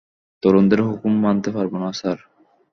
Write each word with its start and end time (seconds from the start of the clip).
তরুণদের 0.43 0.79
হুকুম 0.81 1.13
মানতে 1.21 1.49
পারবো 1.51 1.77
না, 1.77 1.89
স্যার। 1.93 2.17